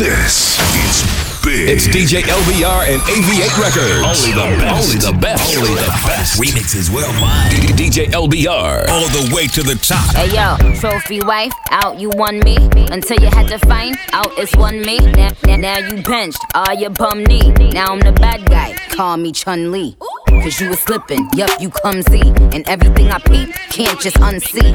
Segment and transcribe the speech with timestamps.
[0.00, 0.56] This
[0.88, 1.68] is big.
[1.68, 4.00] It's DJ LBR and AV8 Records.
[4.00, 4.88] Only the best.
[4.88, 5.58] Only the best.
[5.58, 6.40] Only the best.
[6.40, 7.52] Remixes worldwide.
[7.76, 8.88] DJ LBR.
[8.88, 10.16] All the way to the top.
[10.16, 12.56] Hey yo, trophy wife, out you won me.
[12.90, 15.00] Until you had to find out it's one me.
[15.00, 17.50] Now, now, now you benched, all your bum knee.
[17.50, 19.98] Now I'm the bad guy, call me Chun Li.
[20.42, 22.22] Cause you was slipping, yup, you clumsy.
[22.54, 24.72] And everything I peep, can't just unsee.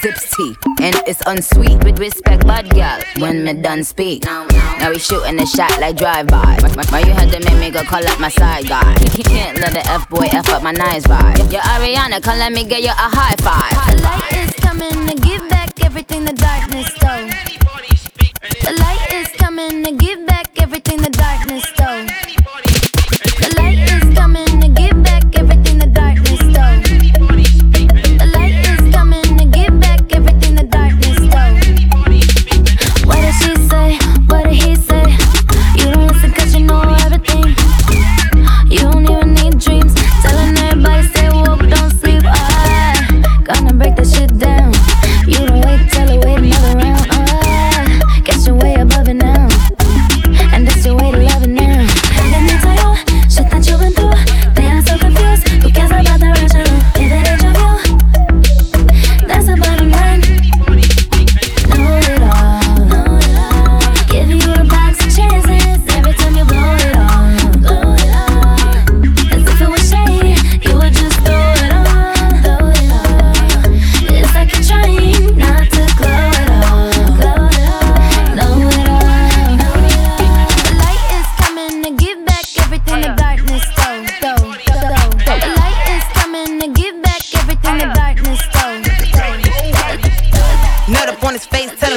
[0.00, 1.82] Zips tea, and it's unsweet.
[1.82, 4.24] With respect, bad gal, when me done speak.
[4.24, 6.58] Now we shooting a shot like drive-by.
[6.90, 8.94] Why you had to make me go call up my side guy?
[9.16, 11.50] You can't let the F-boy F up my nice vibe.
[11.52, 13.96] Yo, Ariana, come let me get you a high five.
[13.96, 17.26] The light is coming to give back everything the darkness stole.
[18.62, 22.06] The light is coming to give back everything the darkness stole.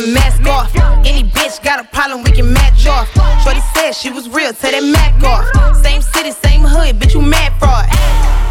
[0.01, 0.75] Tell mask off.
[1.05, 3.09] Any bitch got a problem, we can match off.
[3.43, 5.45] Shorty said she was real, tell that Mac off.
[5.83, 7.85] Same city, same hood, bitch, you mad fraud.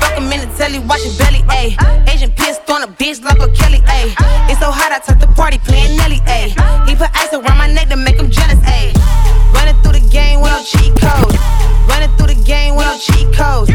[0.01, 1.77] Fuck him minute, the telly, watch your belly, ayy.
[2.09, 4.15] Asian pissed on a bitch like a Kelly, ayy.
[4.51, 6.55] It's so hot, I took the party playing Nelly, ayy.
[6.89, 8.95] He put ice around my neck to make him jealous, ayy.
[9.55, 11.37] Running through the game with no cheat codes.
[11.89, 13.70] Running through the game with no cheat codes.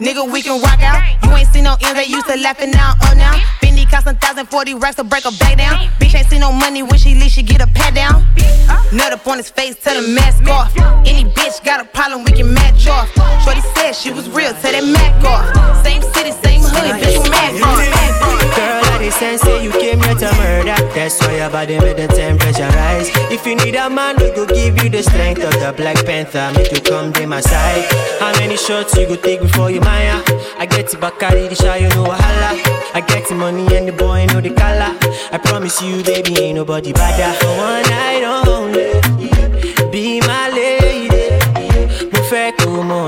[0.00, 1.02] Nigga, we can rock out.
[1.24, 3.34] You ain't seen no ends, they used to laughing now, oh now.
[3.60, 5.88] Fendi cost a thousand forty racks to break a back down.
[5.98, 8.26] Bitch ain't seen no money when she leave, she get a pat down.
[8.92, 10.76] Nut up on his face, tell him mask off.
[11.06, 13.10] Any bitch got a problem, we can match off.
[13.44, 15.84] Shorty said she was real, tell that Mac off.
[15.84, 18.13] Same city, same hood, bitch, you mad fraud.
[19.10, 20.74] Sense say you came here to murder.
[20.94, 23.10] That's why your body made the temperature rise.
[23.30, 26.50] If you need a man, we go give you the strength of the Black Panther.
[26.56, 27.84] Make you come to my side.
[28.18, 30.20] How many shots you go take before you maya?
[30.58, 32.50] I get the Bacardi, the shy, you know wahala.
[32.94, 34.96] I get the money and the boy know the color.
[35.32, 37.30] I promise you, baby, ain't nobody better.
[37.46, 41.30] One night only, be my lady.
[42.12, 43.04] Mo fẹ́ kó mọ̀.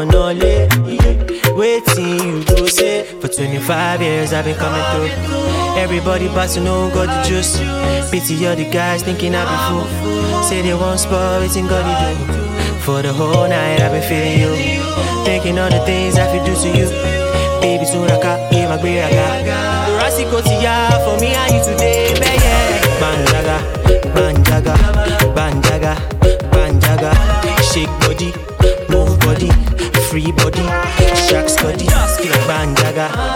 [1.57, 5.46] Waiting you go say For 25 years I've been coming through
[5.77, 7.59] Everybody but to know got the juice.
[8.11, 12.25] Pity all the guys thinking I be fool Say they want spot, waiting God they
[12.27, 14.53] do For the whole night I've been feeling you.
[15.25, 16.89] Thinking all the things I feel do to you.
[17.61, 22.37] Baby Suraka, yeah my great raga Rasico Tia for me and you today, baby
[22.97, 23.59] Banjaga,
[24.15, 24.75] banjaga,
[25.35, 25.95] banjaga,
[26.51, 27.13] banjaga.
[27.61, 28.33] Shake body,
[28.89, 29.51] move body,
[30.09, 30.65] free body,
[31.29, 31.87] sharks body
[32.47, 33.36] banjaga,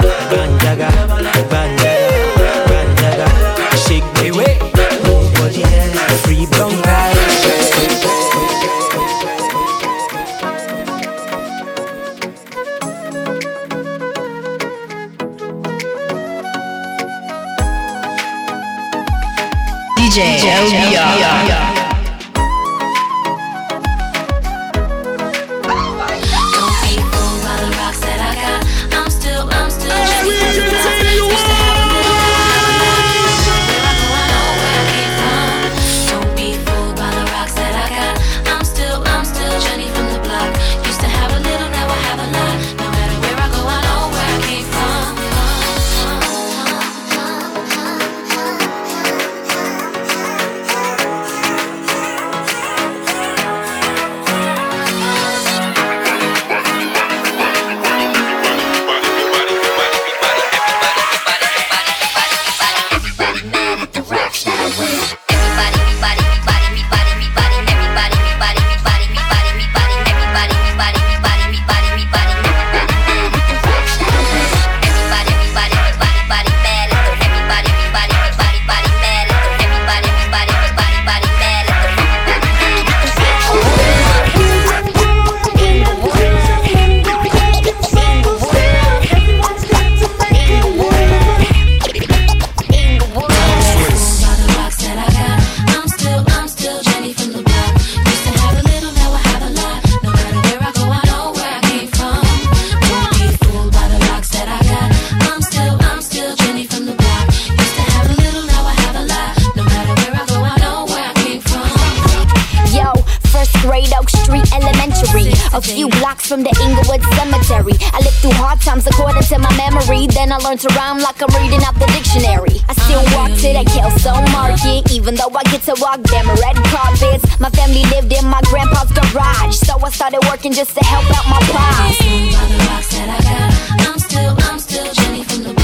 [116.31, 117.75] from the Inglewood Cemetery.
[117.91, 120.07] I lived through hard times according to my memory.
[120.07, 122.63] Then I learned to rhyme like I'm reading out the dictionary.
[122.71, 126.55] I still walk to that Kelso Market, even though I get to walk them red
[126.71, 127.27] carpets.
[127.43, 131.27] My family lived in my grandpa's garage, so I started working just to help out
[131.27, 131.99] my pops.
[131.99, 133.51] By the rocks that I got,
[133.91, 135.60] I'm still, I'm still Jenny from the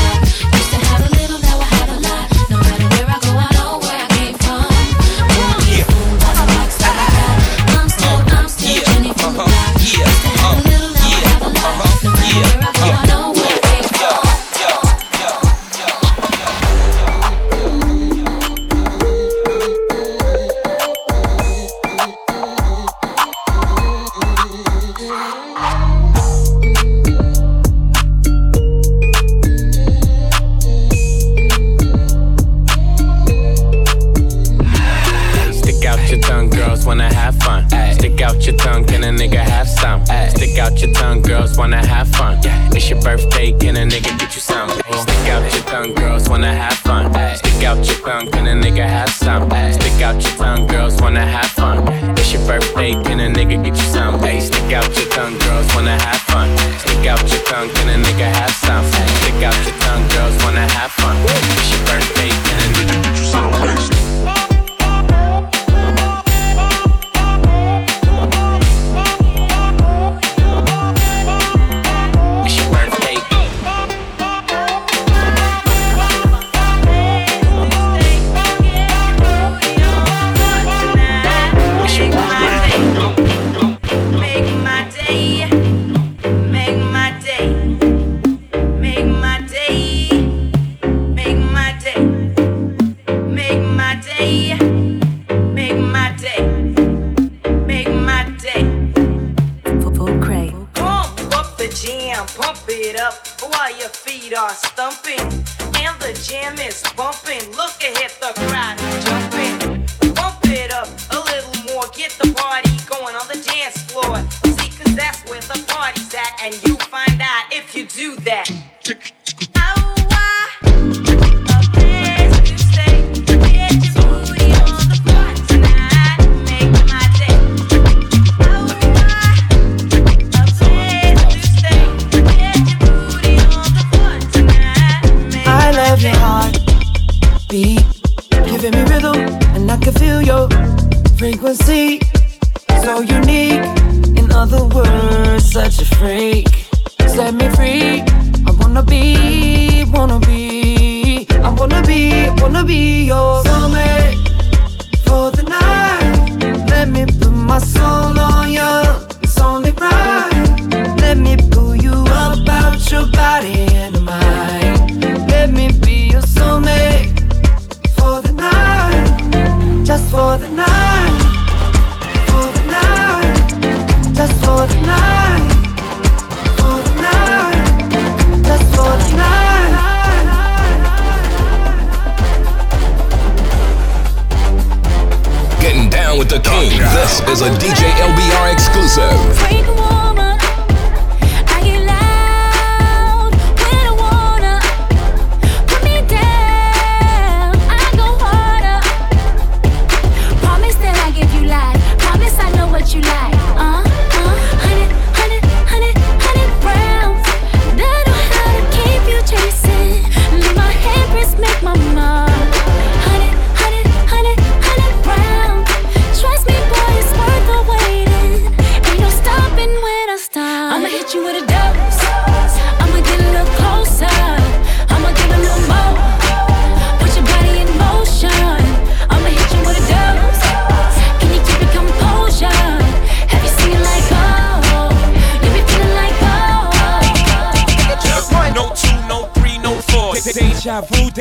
[202.86, 203.34] what you like.
[203.58, 203.65] Uh.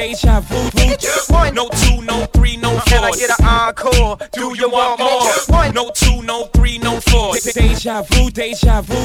[0.05, 1.33] deja vu.
[1.33, 2.81] One, no two, no three, no four.
[2.85, 4.17] Can I get an encore?
[4.33, 5.57] Do you want more?
[5.57, 7.35] One, no two, no three, no four.
[7.35, 8.95] Deja vu, deja vu.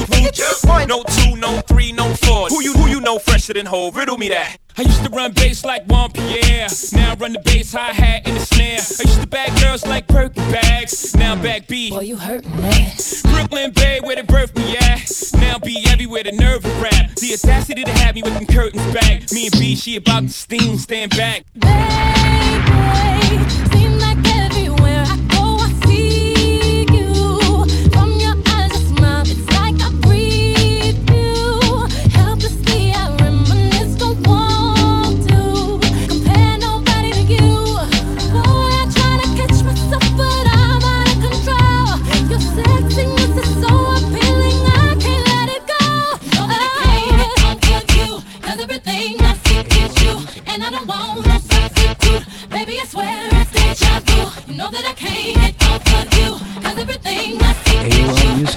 [0.67, 2.47] One, no two, no three, no four.
[2.49, 3.91] Who you who you know fresher than whole?
[3.91, 4.57] Riddle me that.
[4.77, 6.67] I used to run bass like Juan Pierre.
[6.93, 8.79] Now I run the bass, hi hat, and the snare.
[8.79, 9.60] I used to back.
[9.71, 11.15] Girls like Birkin bags.
[11.15, 11.91] Now back B.
[11.91, 12.91] Boy, you hurt me.
[13.23, 15.09] Brooklyn Bay, where the birth me at.
[15.35, 17.15] Now be everywhere, the nerve of rap.
[17.15, 19.31] The audacity to have me with them curtains back.
[19.31, 21.45] Me and B, she about to steam, stand back.
[21.53, 21.71] Baby,
[23.71, 24.21] seem like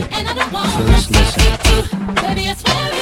[0.00, 1.42] And I don't want so let's listen.
[1.42, 2.93] To, baby, I swear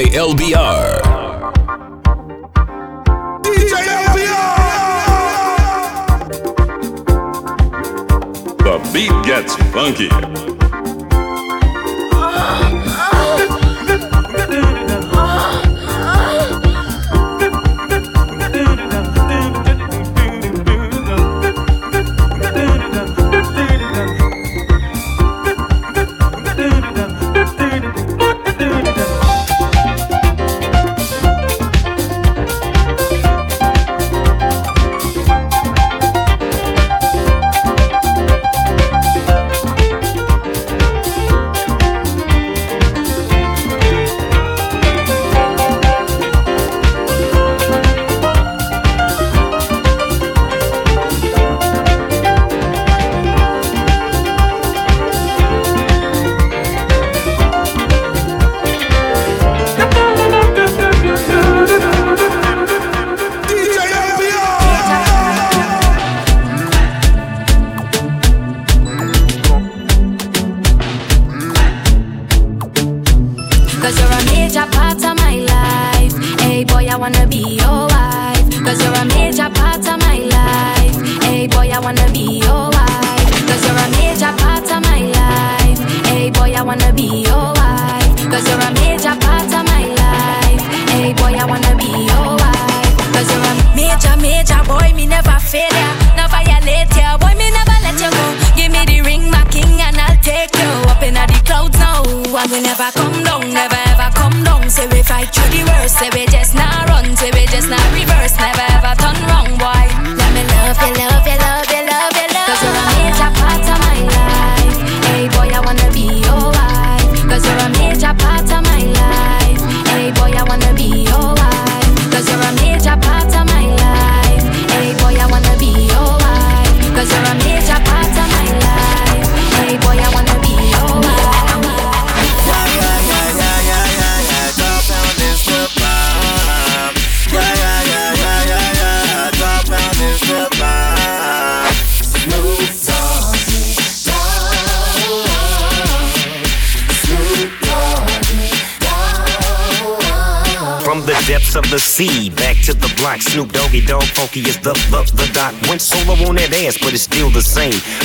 [0.00, 0.34] DJ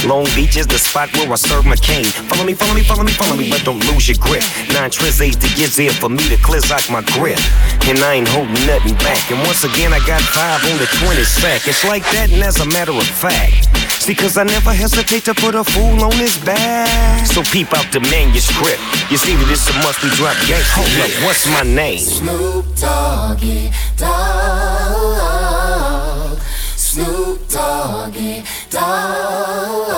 [0.06, 2.06] Long Beach is the spot where I serve my cane.
[2.30, 4.44] Follow me, follow me, follow me, follow me, but don't lose your grip.
[4.70, 7.42] Nine tris A's to get there for me to clear out my grip.
[7.90, 9.32] And I ain't holding nothing back.
[9.32, 11.68] And once again, I got five on the 20 sack.
[11.68, 13.66] It's like that, and as a matter of fact.
[14.06, 17.26] See, cause I never hesitate to put a fool on his back.
[17.26, 18.80] So peep out the manuscript.
[19.10, 20.86] You see that it's a must we drop gangsta.
[20.86, 21.98] Hold up, what's my name?
[21.98, 24.96] Snoop Doggy Dogg.
[26.96, 29.96] Snoop Doggy Dogg.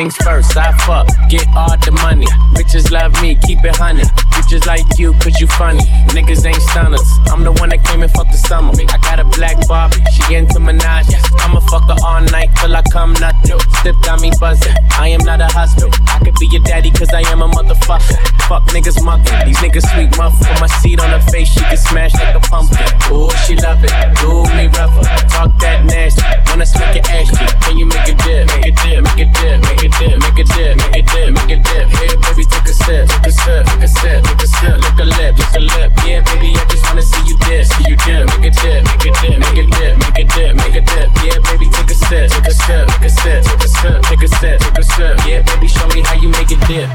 [0.00, 2.26] Things first, I fuck, get all the money.
[2.70, 4.04] Bitches love me, keep it honey.
[4.30, 5.82] Bitches like you, cause you funny.
[6.14, 7.02] Niggas ain't stunners.
[7.26, 8.70] I'm the one that came and fucked the summer.
[8.70, 11.10] I got a black Barbie, she into Minaj.
[11.42, 13.58] I'ma fuck her all night till I come nothing.
[13.82, 14.70] Step got me buzzing.
[14.94, 15.98] I am not a husband.
[16.14, 18.14] I could be your daddy, cause I am a motherfucker.
[18.46, 19.50] Fuck niggas mucking.
[19.50, 20.38] These niggas sweet muff.
[20.38, 22.78] Put my seat on her face, she can smash like a pumpkin.
[23.10, 23.90] Ooh, she love it.
[24.22, 25.02] Do me rougher.
[25.26, 26.22] Talk that nasty.
[26.46, 27.34] Wanna smack your ass.
[27.66, 28.46] Can you make a dip?
[28.46, 31.34] Make a dip, make a dip, make a dip, make a dip, make a dip,
[31.34, 31.86] make a dip.
[31.98, 34.76] Hey, baby, take a sip, take a sip, take a sip, take a sip.
[34.80, 35.92] Lick a lip, lick a lip.
[36.04, 38.26] Yeah, baby, I just wanna see you dip, see you dip.
[38.28, 41.08] Make a dip, make a dip, make a dip, make a dip, make a dip.
[41.24, 44.22] Yeah, baby, take a sip, take a sip, take a sip, take a sip, take
[44.22, 45.16] a sip, take a sip.
[45.26, 46.88] Yeah, baby, show me how you make it dip,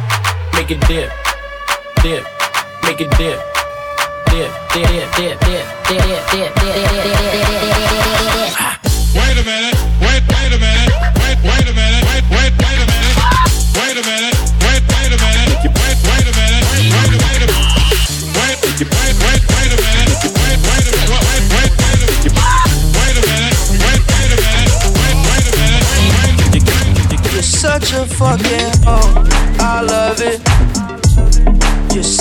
[0.53, 1.09] make it dip.
[2.01, 2.23] dip,
[2.83, 3.39] make it dip.
[4.29, 7.44] Dip, dip, dip, dip, dip, dip, dip, dip, dip, dip, dip.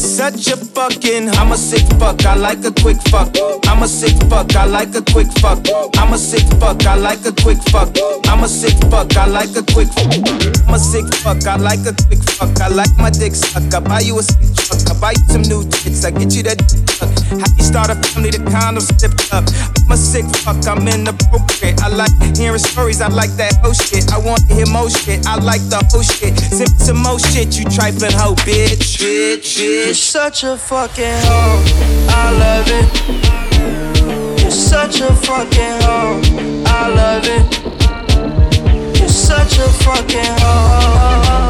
[0.00, 1.28] Such a fucking.
[1.36, 2.24] I'm a sick fuck.
[2.24, 3.36] I like a quick fuck.
[3.68, 4.56] I'm a sick fuck.
[4.56, 5.60] I like a quick fuck.
[5.98, 6.84] I'm a sick fuck.
[6.86, 7.92] I like a quick fuck.
[8.26, 9.14] I'm a sick fuck.
[9.16, 10.12] I like a quick fuck.
[10.66, 11.46] I'm a sick fuck.
[11.46, 12.60] I like a quick fuck.
[12.60, 13.74] I like my dick suck.
[13.74, 14.80] I buy you a sick truck.
[14.88, 16.04] I buy you some new tits.
[16.04, 17.12] I get you that suck.
[17.36, 18.30] How you start a family?
[18.30, 19.44] The condoms slipped up.
[19.84, 20.64] I'm a sick fuck.
[20.66, 21.82] I'm inappropriate.
[21.82, 23.00] I like hearing stories.
[23.00, 24.10] I like that whole shit.
[24.12, 25.26] I want to hear more shit.
[25.26, 26.38] I like the whole shit.
[26.40, 27.58] Sip some more shit.
[27.58, 28.96] You trifling hoe, bitch.
[28.96, 29.60] Bitch.
[29.60, 29.89] Bitch.
[29.90, 31.64] You're such a fucking hoe.
[32.10, 34.40] I love it.
[34.40, 36.20] You're such a fucking hoe.
[36.64, 39.00] I love it.
[39.00, 41.40] You're such a fucking hoe.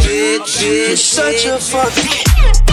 [0.00, 2.63] Bitch, You're such a fucking.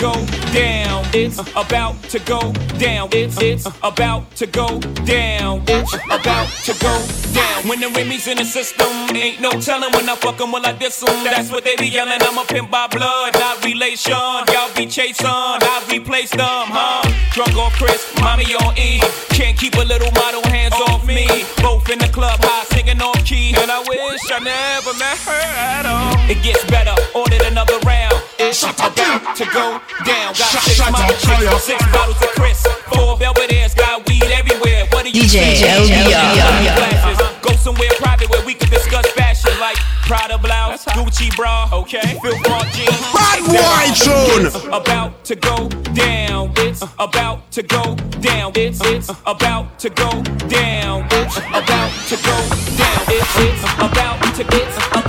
[0.00, 0.12] Go
[0.54, 1.04] down.
[1.12, 3.10] It's about to go down.
[3.12, 5.62] It's it's about to go down.
[5.68, 6.94] It's about to go
[7.34, 7.68] down.
[7.68, 10.72] When the Remy's in the system, ain't no telling when I fuck 'em, will I
[10.72, 11.22] diss 'em.
[11.24, 12.22] That's what they be yelling.
[12.22, 14.14] I'm a pimp by blood, not relation.
[14.52, 17.02] Y'all be chasing, I replace them, huh?
[17.34, 19.02] Drunk on Chris, mommy on E.
[19.38, 21.44] Can't keep a little model hands off me.
[21.60, 23.54] Both in the club, high singing off key.
[23.60, 25.42] And I wish I never met her
[25.76, 26.14] at all.
[26.30, 28.09] It gets better, ordered another round.
[28.42, 30.32] It's about to go down.
[30.32, 32.62] Got six model chicks, six bottles of Chris.
[32.88, 34.86] Four Belvedere's, got weed everywhere.
[34.92, 35.64] What do you DJ see?
[35.68, 36.74] LBR.
[36.74, 37.18] Glasses.
[37.42, 39.76] Go somewhere private where we can discuss fashion like
[40.06, 42.18] Prada blouse, Gucci bra, okay?
[42.22, 42.96] Phil Bart jeans.
[43.12, 44.72] Bad boy tune.
[44.72, 46.50] About to go down.
[46.56, 48.52] It's about to go down.
[48.54, 51.06] It's it's about to go down.
[51.10, 52.38] It's about to go
[52.80, 53.00] down.
[53.06, 54.99] It's it's about to it's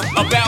[0.00, 0.43] about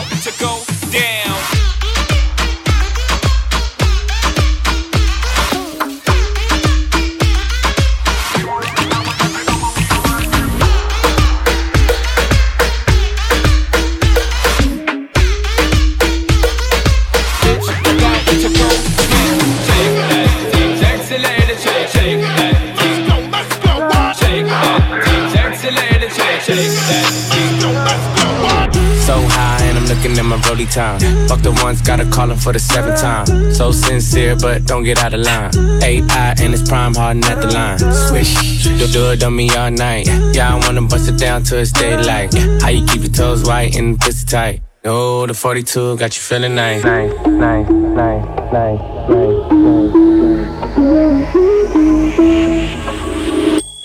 [30.19, 31.29] and I'm looking at my rolly time.
[31.29, 33.27] Fuck the ones, gotta call him for the seventh time.
[33.53, 35.51] So sincere, but don't get out of line.
[35.83, 37.79] AI and it's prime harden at the line.
[37.79, 40.07] Swish, do, do it on me all night.
[40.35, 42.35] Yeah, I wanna bust it down till it's daylight.
[42.63, 44.63] How you keep your toes white and pussy tight?
[44.85, 46.85] Oh, the 42 got you feeling nice.
[46.85, 49.37] Nice, nice, nice, nice, nice,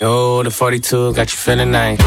[0.04, 2.00] Oh, the 42 got you feeling nice.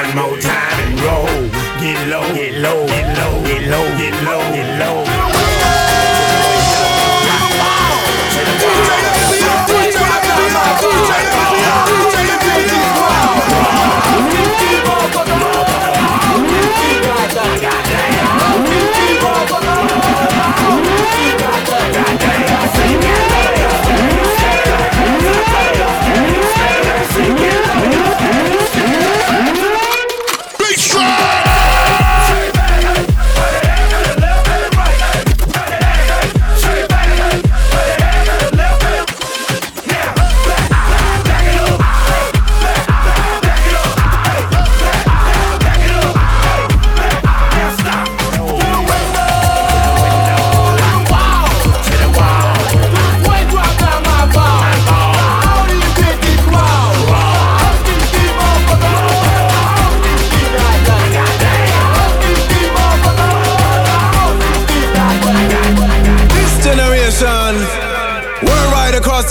[0.00, 1.26] One more time and roll.
[1.80, 5.04] Get low, get low, get low, get low, get low, get low.
[5.04, 5.59] This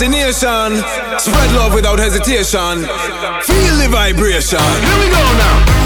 [0.00, 2.84] the nation, spread love without hesitation.
[3.42, 4.58] Feel the vibration.
[4.58, 5.80] Here we go now.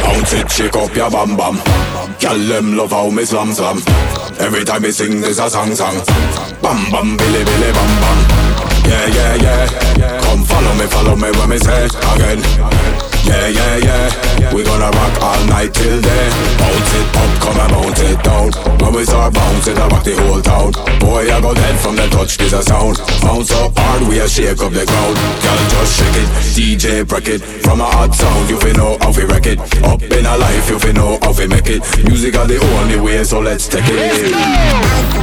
[0.00, 1.56] Bounce it, shake up your bam bam.
[2.20, 4.31] Girl, them love how me slam slam.
[4.42, 5.94] Every time me sing, there's a song song.
[6.60, 8.18] Bam bam, billy billy bam bam.
[8.84, 9.34] Yeah yeah
[9.96, 10.20] yeah.
[10.22, 13.11] Come follow me, follow me when me say again.
[13.24, 14.54] Yeah yeah yeah.
[14.54, 16.28] We gonna rock all night till day.
[16.58, 18.52] Bounce it up, come and bounce it down.
[18.80, 20.72] When we start bouncing, I rock the whole town.
[21.00, 22.98] Boy, I go dead from the touch, this a sound.
[23.22, 25.16] Bounce so hard, we a shake up the ground.
[25.40, 27.40] Girl, just shake it, DJ break it.
[27.40, 29.58] From a hot sound, you fi know how fi wreck it.
[29.82, 31.82] Up in a life, you fi know how fi make it.
[32.04, 34.32] Music are the only way, so let's take it.
[34.34, 35.22] Oh,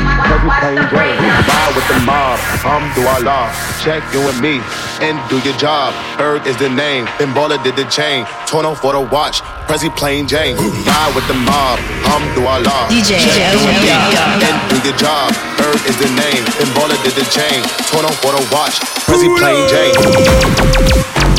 [0.23, 1.19] cause we playing games.
[1.47, 3.51] Ride with the mob, Alhamdulillah.
[3.81, 4.61] Check you and me,
[5.01, 5.93] and do your job.
[6.17, 8.25] Berg is the name, then Baller did the chain.
[8.45, 10.55] Torn on for the watch, Prezi plain Jane.
[10.57, 12.91] Ride with the mob, Alhamdulillah.
[12.91, 13.91] DJ, Check you and me,
[14.45, 15.33] and do your job.
[15.57, 17.63] Berg is the name, then Baller did the chain.
[17.89, 21.30] Torn on for the watch, Prezi plain Jane.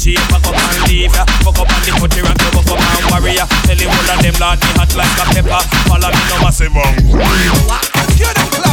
[0.00, 1.26] Richie, fuck up and leave ya.
[1.44, 3.44] Fuck up and the country rock, you fuck up and warrior.
[3.68, 5.60] Tell the whole of them, lad, me hot like a pepper.
[5.92, 6.96] Follow me, no massive one.
[8.16, 8.69] You the.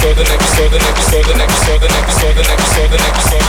[0.00, 3.39] next, the next, so the next, so the next, so the next, the the.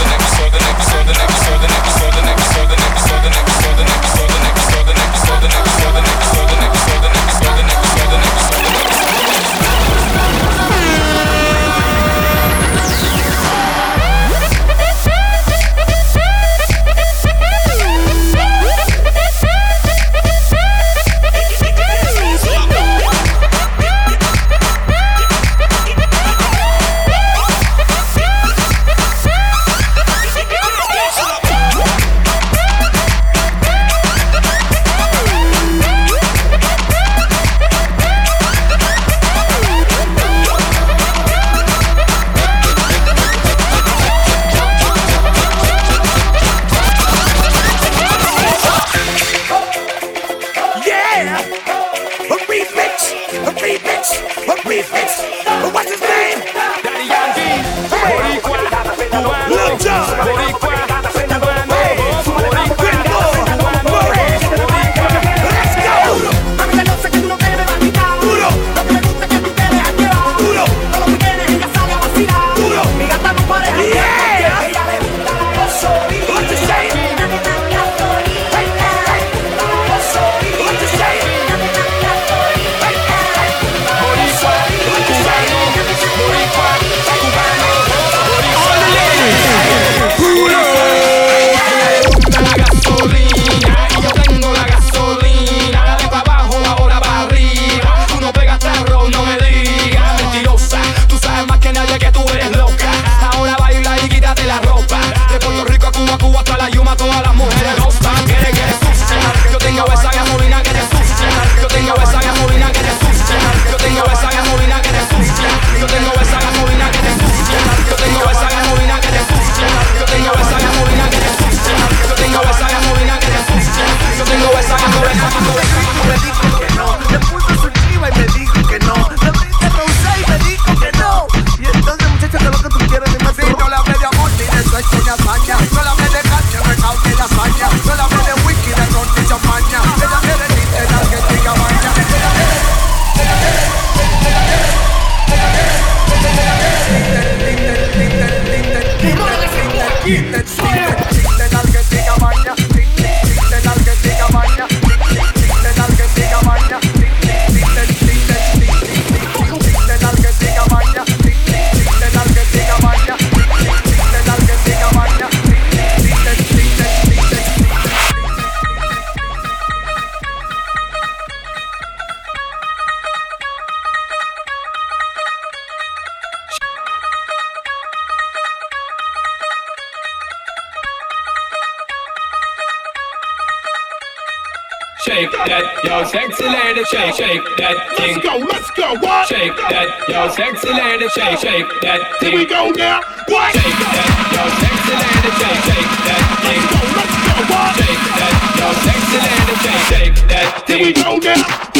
[186.92, 188.20] Shake, shake that thing.
[188.20, 189.26] Let's go, let's go, what?
[189.28, 192.30] Shake that, yo, sexy lady, shake, shake that thing.
[192.30, 193.00] Here we go now,
[193.32, 193.52] what?
[193.56, 196.60] Shake that, yo, sexy lady, shake, shake that thing.
[196.60, 197.72] Let's go, let's go, what?
[197.80, 200.78] Shake that, yo, sexy lady, shake, shake that thing.
[200.78, 201.71] Here we go now,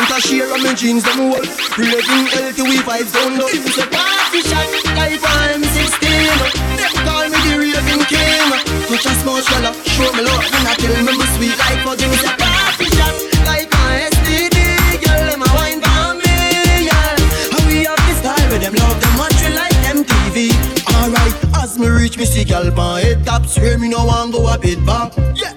[0.00, 1.44] One month a share of my jeans them whole.
[1.76, 3.48] Raving healthy we vibes down low.
[3.52, 4.64] Things say party shot
[4.96, 6.40] like I'm 16.
[6.80, 8.48] Them call me the raving king.
[8.88, 10.40] Touch a small swallow, show me love.
[10.56, 13.12] And I tell me me sweet like fucking say party shot
[13.44, 14.56] like my STD.
[15.04, 17.20] Girl, them a wine for me, yeah.
[17.52, 20.80] How we have this style with them love them we like them TV.
[20.96, 24.48] Alright, as me reach me see gal pan head top Swear me no want go
[24.48, 25.49] a bit back Yeah,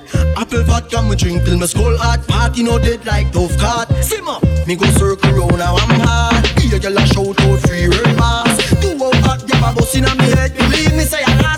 [0.54, 2.26] apple vodka me drink till me skull hot.
[2.28, 6.80] Party no dead like tough card Simmer, me go circle round now I'm hard Here
[6.80, 10.56] gal a shout out free pass Two out hot gal a bust inna me head.
[10.56, 11.53] Believe me say I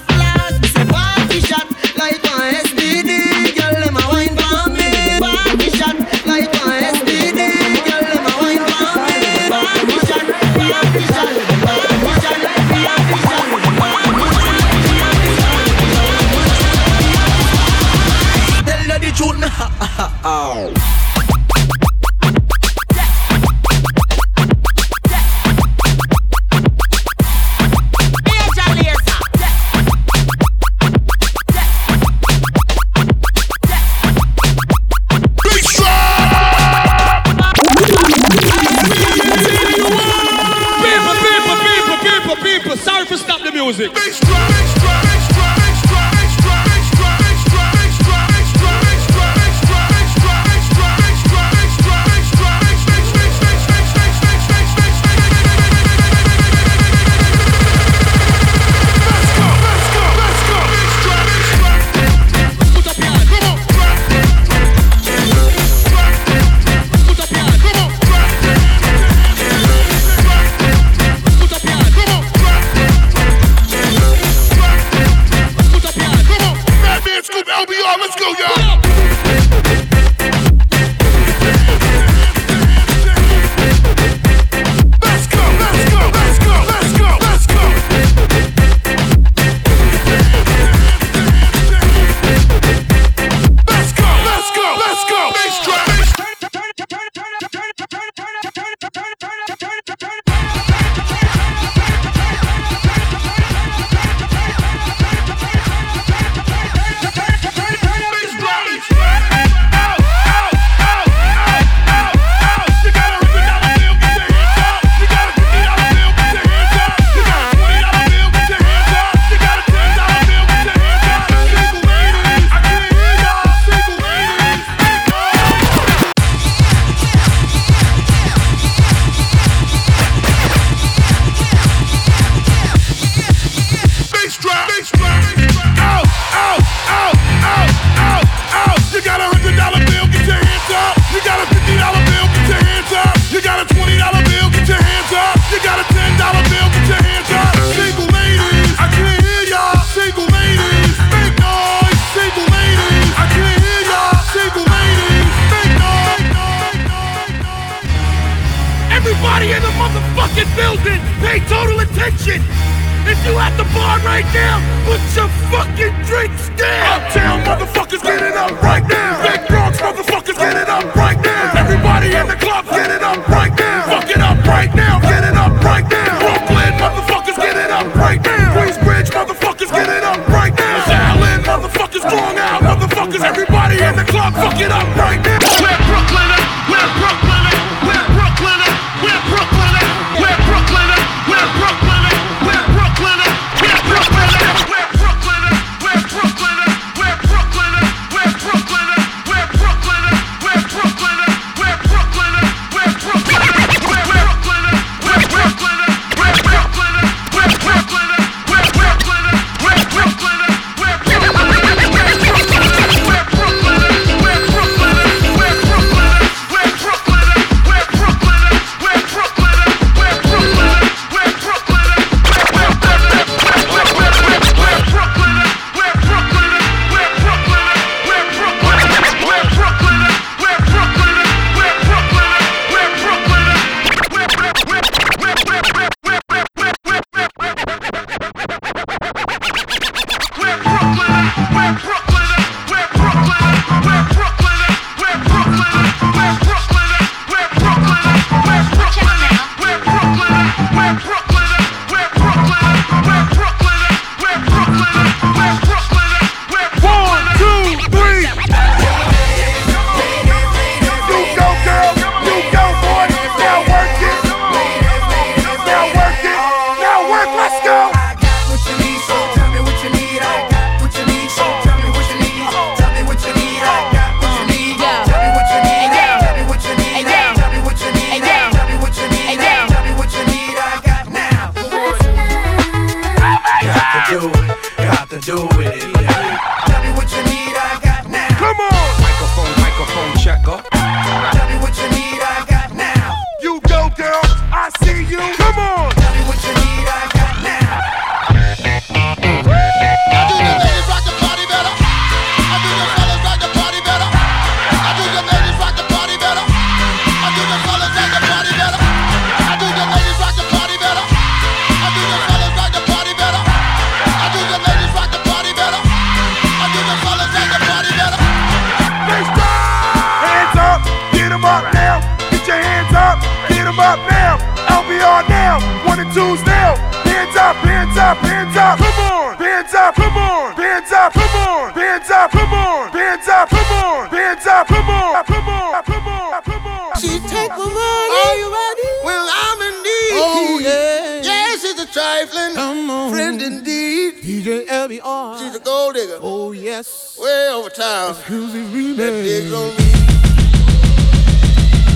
[347.76, 349.84] town Excuse me, that digs on me.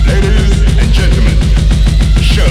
[0.04, 1.36] Ladies and gentlemen,
[2.12, 2.44] the show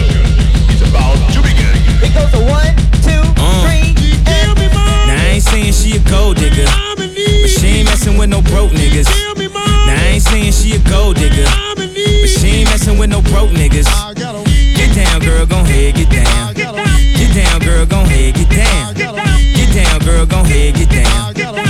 [0.74, 1.70] is about to begin.
[2.02, 2.74] It goes to one,
[3.06, 3.70] two, uh.
[3.70, 3.94] three.
[4.26, 6.66] Now I ain't saying she a gold digger,
[6.98, 9.06] but she ain't messing with no broke niggas.
[9.38, 11.46] Now I ain't saying she a gold digger,
[11.78, 13.86] but she ain't messing with no broke niggas.
[14.18, 16.56] Get down, girl, gon' head, get down.
[16.56, 18.96] Get down, girl, gon' head, get down.
[18.96, 21.69] Get down, girl, gon' head, get down.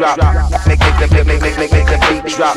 [0.00, 0.16] drop.
[0.66, 2.56] Make make the make make make make make the beat drop.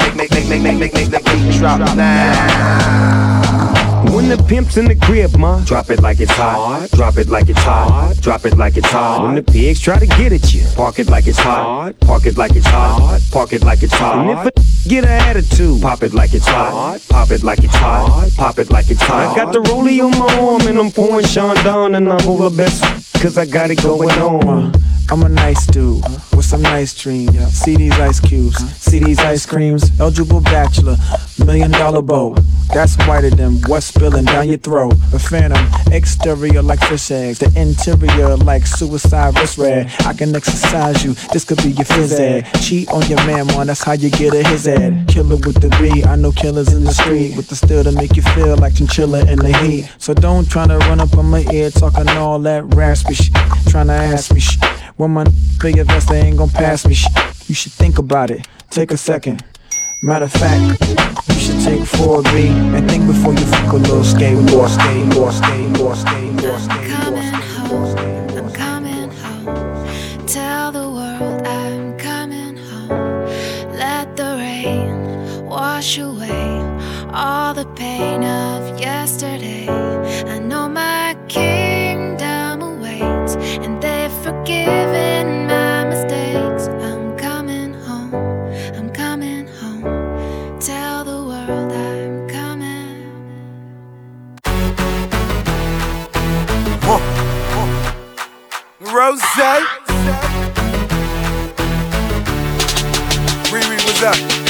[0.00, 2.93] Make make make make make make make the beat drop now
[4.36, 5.60] the pimps in the crib, ma.
[5.64, 6.88] Drop it like it's hot.
[6.92, 8.16] Drop it like it's hot.
[8.20, 9.24] Drop it like it's hot.
[9.24, 11.98] When the pigs try to get at you, park it like it's hot.
[12.00, 13.20] Park it like it's hot.
[13.30, 14.18] Park it like it's hot.
[14.18, 17.00] And if a get an attitude, pop it like it's hot.
[17.08, 18.30] Pop it like it's hot.
[18.36, 19.32] Pop it like it's hot.
[19.32, 22.56] I got the rollie on my arm and I'm pouring Chandon and I'm over the
[22.56, 22.82] best.
[23.22, 24.83] Cause I got it going on.
[25.10, 26.02] I'm a nice dude
[26.34, 27.36] with some nice dreams.
[27.52, 29.90] See these ice cubes, see these ice creams.
[30.00, 30.96] Eligible bachelor,
[31.44, 32.36] million dollar bow.
[32.72, 34.94] That's whiter than what's spilling down your throat.
[35.12, 39.92] A phantom, exterior like fish eggs, the interior like suicide wrist red.
[40.00, 42.46] I can exercise you, this could be your phys ed.
[42.62, 45.06] Cheat on your man, man, that's how you get a his ed.
[45.06, 48.16] Killer with the B, I know killers in the street with the steel to make
[48.16, 49.90] you feel like chinchilla in the heat.
[49.98, 53.34] So don't try to run up on my ear talking all that raspy shit,
[53.68, 54.64] trying to ask me shit.
[54.96, 55.24] When my
[55.60, 56.94] big vest, they ain't gon' pass me.
[57.46, 58.46] You should think about it.
[58.70, 59.44] Take a second.
[60.04, 60.80] Matter of fact,
[61.28, 66.60] you should take 4B and think before you fuck a little skateboard, skateboard, skateboard, skateboard,
[66.68, 68.38] skateboard.
[68.38, 70.26] I'm coming home.
[70.28, 73.26] Tell the world I'm coming home.
[73.76, 76.60] Let the rain wash away
[77.12, 79.68] all the pain of yesterday.
[79.68, 80.93] I know my
[84.44, 86.68] forgiven my mistakes.
[86.68, 88.14] I'm coming home.
[88.76, 90.60] I'm coming home.
[90.60, 93.06] Tell the world I'm coming.
[98.80, 99.22] Rose.
[103.50, 104.43] Riri, what's up?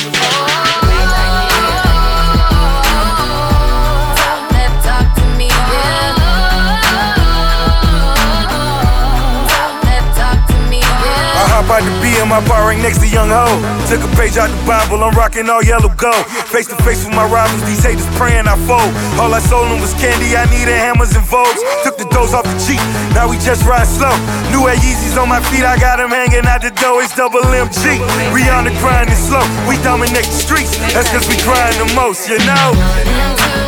[12.25, 13.47] Out the BM, I bar right next to Young Ho.
[13.89, 16.27] Took a page out the Bible, I'm rocking all yellow gold.
[16.49, 18.93] Face to face with my rivals, these haters praying I fold.
[19.21, 21.61] All I sold them was candy, I needed hammers and vogues.
[21.85, 22.81] Took the dose off the cheap,
[23.15, 24.15] now we just ride slow.
[24.51, 27.41] New Air Yeezys on my feet, I got them hanging out the door, it's double
[27.41, 28.01] MG.
[28.33, 30.77] We on the grind slow, we dominate the streets.
[30.93, 33.64] That's cause we grind the most, you know.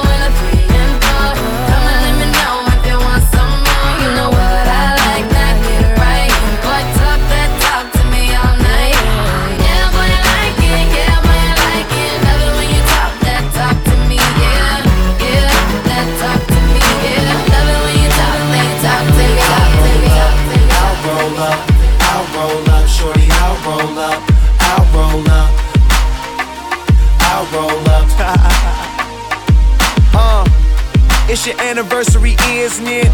[31.46, 33.08] Your anniversary, isn't it?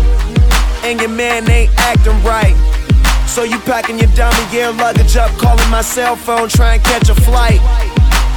[0.84, 2.56] And your man ain't acting right.
[3.26, 7.08] So you packing your dummy gear luggage up, calling my cell phone, trying to catch
[7.10, 7.60] a flight.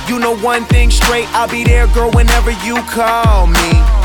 [0.10, 4.05] You know one thing straight, I'll be there, girl, whenever you call me.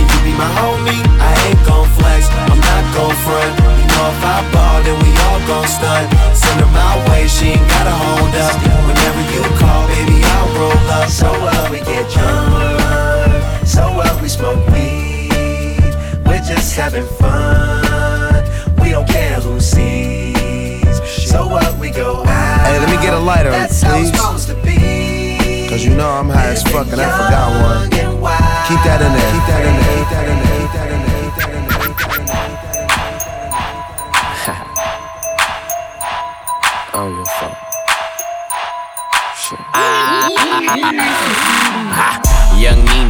[0.31, 1.01] be my homie.
[1.19, 3.51] I ain't gon' flex, I'm not gon' front.
[3.79, 6.07] You know if I ball, then we all gon' stunt.
[6.35, 8.55] Send her my way, she ain't gotta hold up.
[8.87, 11.09] Whenever you call, baby, I'll roll up.
[11.09, 13.67] So what, we get drunk.
[13.67, 15.93] So what, we smoke weed.
[16.25, 18.43] We're just having fun.
[18.81, 20.95] We don't care who sees.
[21.29, 22.67] So what, we go out.
[22.67, 24.45] Hey, let me get a lighter, That's how it's please.
[24.45, 25.67] to be.
[25.69, 28.01] Cause you know I'm high as fuck and I forgot one.
[28.71, 29.31] Keep that in there.
[29.35, 29.70] Keep that in there.
[39.73, 40.27] Ah.
[42.61, 43.00] Young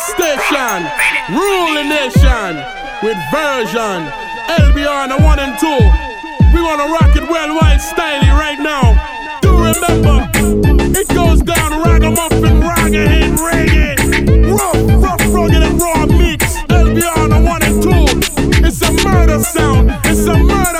[0.00, 0.88] station,
[1.28, 2.56] rule the nation
[3.02, 4.08] with version
[4.48, 5.80] LBR on the one and two.
[6.54, 8.96] We wanna rock it worldwide, white styly right now.
[9.42, 10.28] Do remember,
[10.98, 13.94] it goes down ragamuffin, ragahead, reggae,
[14.50, 16.56] rough, rough, rugged and raw mix.
[16.68, 18.66] LBR on the one and two.
[18.66, 19.90] It's a murder sound.
[20.04, 20.79] It's a murder.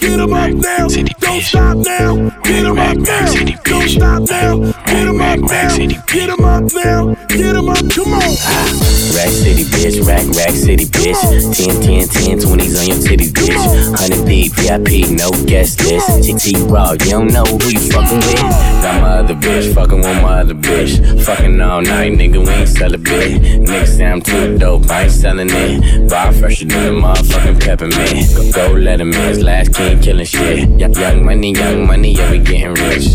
[0.00, 0.88] Get 'em up now.
[1.20, 3.34] Don't stop now, get 'em up now.
[3.64, 5.76] Don't stop now, get 'em up now.
[6.06, 8.20] Get 'em up now, get 'em up, come on.
[9.14, 11.20] Rack City, bitch, rack, rack city, bitch.
[11.56, 13.56] 10, 10, 10, 20s on your titty, bitch.
[13.90, 16.08] 100 deep, VIP, no guest list.
[16.24, 18.40] TT Raw, you don't know who you fucking with.
[18.82, 21.22] Got my other bitch, fucking with my other bitch.
[21.24, 23.42] Fucking all night, nigga, we ain't sell a bit.
[23.42, 26.08] Niggas say I'm too dope, I ain't selling it.
[26.10, 28.54] Bar fresher than the motherfucking peppermint.
[28.54, 30.68] Go, go let him in, last king killing shit.
[30.78, 33.08] Young money, young money, yeah, we getting rich.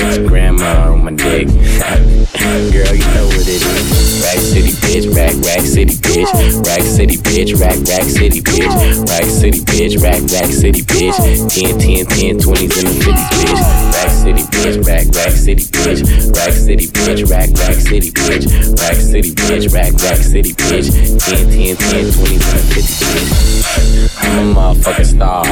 [0.00, 1.48] It's grandma on my dick.
[2.72, 4.22] Girl, you know what it is.
[4.22, 6.66] Rack City, bitch, rack, rack city, bitch.
[6.66, 9.08] Rack City, bitch, rack, rack city, bitch.
[9.08, 11.16] Rack City, bitch, rack, rack city, bitch.
[11.50, 13.87] 10, 10, 10, 20s and the 50s, bitch.
[13.98, 16.36] Rack City, bitch, rack, rack city, bitch.
[16.36, 18.46] Rack City, bitch, rack, rack city, bitch.
[18.80, 20.88] Rack City, bitch, rack, rack city, bitch.
[21.26, 24.22] 10, 10, 10, 20s and the 50s, bitch.
[24.22, 25.42] I'm a motherfucking star.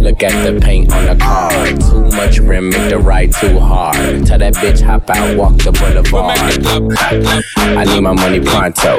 [0.00, 1.50] Look at the paint on the car.
[1.50, 4.26] Too much rim, make the ride too hard.
[4.26, 6.38] Tell that bitch hop out, walk the boulevard.
[7.78, 8.98] I need my money pronto.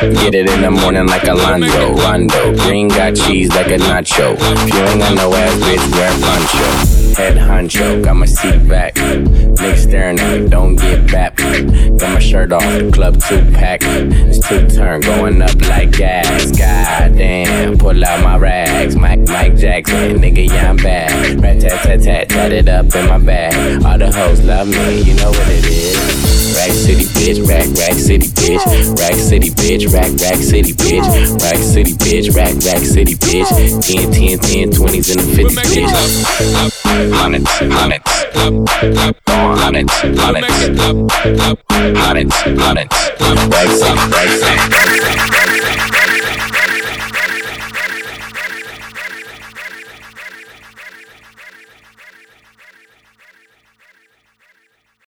[0.00, 1.94] Get it in the morning like Alonzo.
[1.94, 2.56] Rondo.
[2.64, 4.34] Green got cheese like a nacho.
[4.36, 6.99] If you ain't got no ass, bitch, wear poncho.
[7.16, 8.94] Head honcho, got my seat back.
[8.94, 11.36] Niggas staring at me, don't get back.
[11.36, 13.80] Got my shirt off, the club two pack.
[13.82, 16.50] It's two turn, going up like gas.
[16.52, 18.96] God damn, pull out my rags.
[18.96, 21.40] Mike, Mike Jackson, nigga, yeah, I'm bad.
[21.42, 23.84] Rat tat tat tat, tat it up in my bag.
[23.84, 26.56] All the hoes love me, you know what it is.
[26.56, 28.98] Rack City, bitch, rack, rack city, bitch.
[28.98, 31.42] Rack City, bitch, rack, rack city, bitch.
[31.42, 33.48] Rack City, bitch, rack, rack city, bitch.
[33.82, 36.79] 10, 10, 10, 20s and the 50s, bitch.
[36.90, 40.50] Hundreds, hundreds, hundreds, hundreds,
[41.94, 43.10] hundreds, hundreds.
[45.20, 45.59] Rack